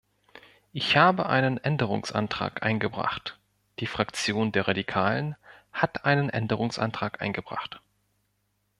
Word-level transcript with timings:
Ich 0.73 0.97
habe 0.97 1.27
einen 1.29 1.59
Änderungsantrag 1.59 2.63
eingebracht, 2.63 3.37
die 3.77 3.85
Fraktion 3.85 4.51
der 4.51 4.67
Radikalen 4.67 5.35
hat 5.73 6.05
einen 6.05 6.31
Änderungsantrag 6.31 7.21
eingebracht. 7.21 7.81